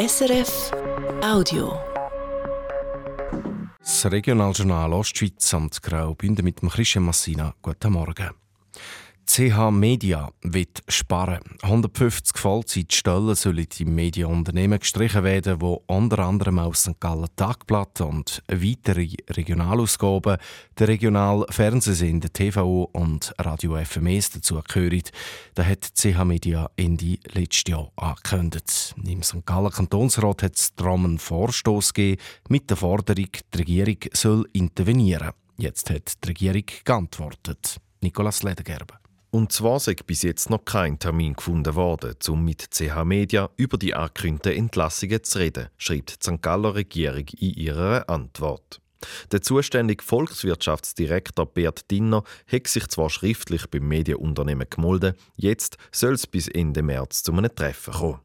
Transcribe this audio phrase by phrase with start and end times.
[0.00, 0.70] SRF
[1.24, 1.76] Audio.
[3.80, 7.52] Das Regionaljournal Ostschweiz am Graubünden mit Christian Massina.
[7.60, 8.30] Guten Morgen.
[9.30, 11.42] CH Media wird sparen.
[11.62, 16.98] 150 Vollzeitstellen sollen im Medienunternehmen gestrichen werden, wo unter anderem aus St.
[16.98, 20.38] Gallen Tagblatt und weitere Regionalausgaben
[20.78, 25.02] der regional Fernsehsender TVO und Radio FMS dazu gehören.
[25.54, 28.94] Da hat CH Media Ende letztes Jahr angekündigt.
[29.04, 29.44] Im St.
[29.44, 35.32] Gallen Kantonsrat hat es darum einen Vorstoß gegeben mit der Forderung, die Regierung soll intervenieren.
[35.58, 37.76] Jetzt hat die Regierung geantwortet.
[38.00, 38.98] Nicolas Ledergerber.
[39.30, 43.76] Und zwar sei bis jetzt noch kein Termin gefunden worden, um mit CH Media über
[43.76, 46.40] die angekündigten Entlassungen zu reden, schreibt die St.
[46.40, 48.80] Galler Regierung in ihrer Antwort.
[49.30, 56.26] Der zuständige Volkswirtschaftsdirektor Bert Dinner hat sich zwar schriftlich beim Medienunternehmen gemolden, jetzt soll es
[56.26, 58.20] bis Ende März zu einem Treffen kommen.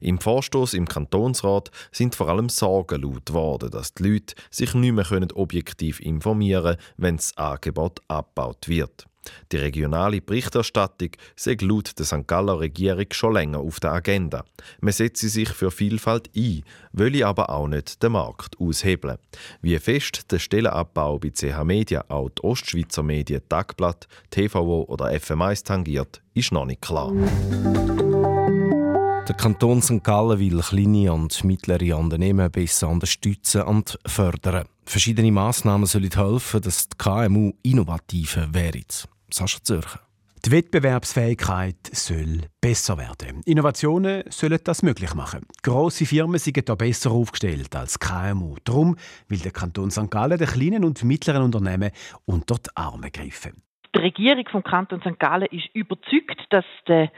[0.00, 4.92] Im Vorstoß im Kantonsrat sind vor allem Sorgen laut worden, dass die Leute sich nicht
[4.92, 9.06] mehr objektiv informieren können, wenn das Angebot abgebaut wird.
[9.52, 12.26] Die regionale Berichterstattung sei laut der St.
[12.26, 14.44] Galler Regierung schon länger auf der Agenda.
[14.80, 19.18] Man setze sich für Vielfalt ein, will aber auch nicht den Markt aushebeln.
[19.62, 25.64] Wie fest der Stellenabbau bei CH Media auch die Ostschweizer Medien Tagblatt, TVO oder FM1
[25.64, 27.12] tangiert, ist noch nicht klar.
[29.26, 30.04] Der Kanton St.
[30.04, 34.66] Gallen will kleine und mittlere Unternehmen besser unterstützen und fördern.
[34.84, 38.84] Verschiedene Massnahmen sollen helfen, dass die KMU innovativer werden.
[39.34, 39.98] Sascha Zürcher.
[40.46, 43.42] Die Wettbewerbsfähigkeit soll besser werden.
[43.46, 45.44] Innovationen sollen das möglich machen.
[45.64, 48.54] Grosse Firmen sind hier besser aufgestellt als KMU.
[48.62, 48.94] Darum
[49.26, 50.08] will der Kanton St.
[50.08, 51.90] Gallen den kleinen und mittleren Unternehmen
[52.26, 53.64] unter die Arme greifen.
[53.92, 55.18] Die Regierung vom Kanton St.
[55.18, 57.10] Gallen ist überzeugt, dass der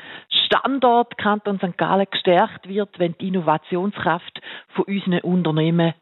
[0.47, 1.77] Standort Kanton St.
[1.77, 4.41] Gallen gestärkt wird, wenn die Innovationskraft
[4.75, 5.93] von unseren Unternehmen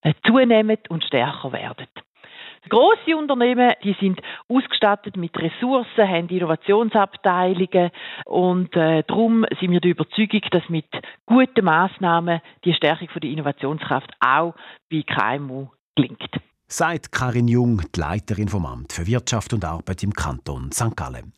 [0.00, 1.88] äh, zunehmend und stärker werden.
[2.68, 7.90] Grosse Unternehmen, die sind ausgestattet mit Ressourcen, haben Innovationsabteilungen
[8.24, 10.86] und äh, darum sind wir der Überzeugung, dass mit
[11.26, 14.54] guten Maßnahmen die Stärkung der Innovationskraft auch
[14.90, 16.30] bei KMU gelingt.
[16.66, 20.94] Sagt Karin Jung, die Leiterin vom Amt für Wirtschaft und Arbeit im Kanton St.
[20.94, 21.32] Gallen.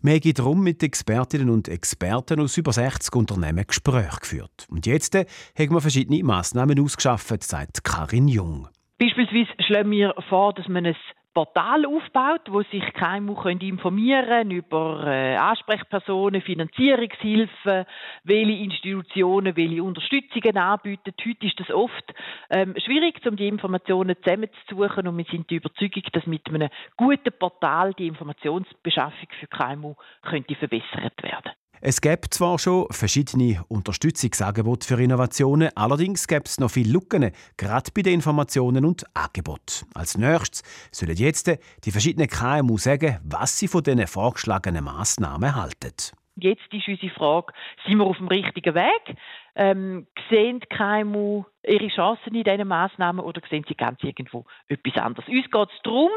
[0.00, 4.66] Wir haben darum mit Expertinnen und Experten aus über 60 Unternehmen Gespräche geführt.
[4.70, 5.26] Und jetzt äh,
[5.58, 8.68] haben wir verschiedene Massnahmen ausgeschafft, sagt Karin Jung.
[9.00, 10.96] Beispielsweise schlagen wir vor, dass man ein
[11.34, 17.84] Portal aufbaut, wo sich KMU informieren über äh, Ansprechpersonen, Finanzierungshilfen,
[18.24, 21.14] welche Institutionen welche Unterstützungen anbieten.
[21.24, 22.12] Heute ist das oft
[22.50, 27.32] ähm, schwierig, um die Informationen zusammenzusuchen und wir sind der Überzeugung, dass mit einem guten
[27.38, 31.52] Portal die Informationsbeschaffung für KMU könnte verbessert werden.
[31.80, 37.90] Es gibt zwar schon verschiedene Unterstützungsangebote für Innovationen, allerdings gibt es noch viele Lücken, gerade
[37.94, 39.86] bei den Informationen und Angeboten.
[39.94, 41.50] Als nächstes sollen jetzt
[41.84, 45.92] die verschiedenen KMU sagen, was sie von diesen vorgeschlagenen Massnahmen halten.
[46.40, 47.52] Jetzt ist unsere Frage,
[47.86, 49.16] sind wir auf dem richtigen Weg?
[49.54, 55.02] Ähm, sehen die KMU ihre Chancen in diesen Massnahmen oder sehen sie ganz irgendwo etwas
[55.02, 55.28] anderes?
[55.28, 56.10] Uns geht es darum,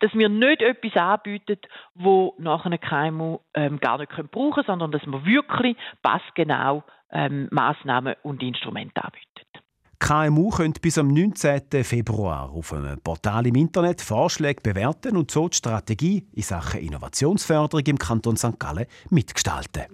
[0.00, 1.58] dass wir nicht etwas anbieten,
[1.94, 7.48] wo nachher eine KMU ähm, gar nicht brauchen können, sondern dass wir wirklich passgenau ähm,
[7.50, 9.53] Massnahmen und Instrumente anbieten.
[10.04, 11.82] KMU können bis am 19.
[11.82, 17.86] Februar auf einem Portal im Internet Vorschläge bewerten und so die Strategie in Sachen Innovationsförderung
[17.86, 18.60] im Kanton St.
[18.60, 19.84] Gallen mitgestalten.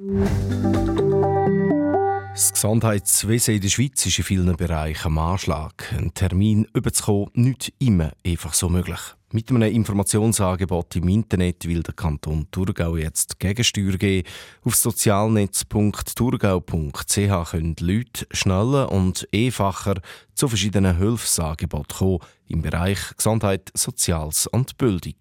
[2.40, 5.92] Das Gesundheitswesen in der Schweiz ist in vielen Bereichen am Anschlag.
[5.92, 8.98] Ein Termin überzukommen, nicht immer einfach so möglich.
[9.30, 14.26] Mit einem Informationsangebot im Internet will der Kanton Thurgau jetzt Gegensteuer geben.
[14.64, 20.00] Auf sozialnetz.thurgau.ch können Leute schneller und einfacher
[20.34, 25.16] zu verschiedenen Hilfsangeboten kommen im Bereich Gesundheit, Soziales und Bildung.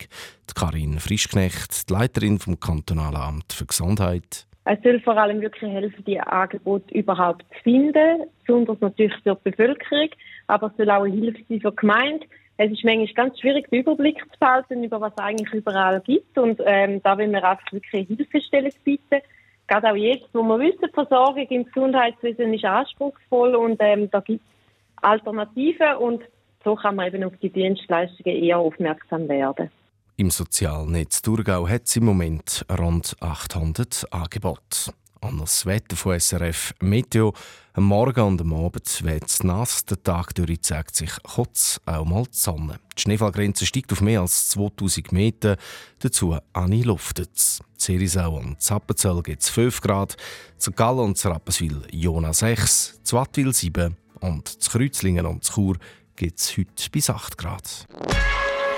[0.49, 4.47] Die Karin Frischknecht, die Leiterin vom Kantonalen Amt für Gesundheit.
[4.65, 9.49] Es soll vor allem wirklich helfen, die Angebote überhaupt zu finden, besonders natürlich für die
[9.49, 10.09] Bevölkerung,
[10.47, 12.25] aber es soll auch eine Hilfe sein für die Gemeinde
[12.61, 16.37] es ist manchmal ganz schwierig, den Überblick zu behalten, über was es eigentlich überall gibt.
[16.37, 19.21] Und ähm, da will wir einfach wirklich Hilfestellung bieten.
[19.65, 24.19] Gerade auch jetzt, wo wir wissen, die Versorgung im Gesundheitswesen ist anspruchsvoll und ähm, da
[24.19, 26.21] gibt es Alternativen und
[26.65, 29.71] so kann man eben auf die Dienstleistungen eher aufmerksam werden.
[30.19, 34.93] Im Sozialnetz Thurgau hat es im Moment rund 800 Angebote.
[35.21, 37.33] An das Wetter von SRF Meteo.
[37.71, 42.03] Am Morgen und am Abend wird es nass, der Tag durch zeigt sich kurz auch
[42.03, 42.81] mal die Sonne.
[42.97, 45.55] Die Schneefallgrenze steigt auf mehr als 2000 Meter,
[45.99, 47.61] dazu Anni luftet es.
[47.77, 50.17] Zerisau und Zappenzell gibt es 5 Grad,
[50.57, 55.77] zu Gallen und Rapperswil Jona 6, zu Wattwil 7 und zu Kreuzlingen und zu Chur
[56.17, 57.87] gibt es heute bis 8 Grad.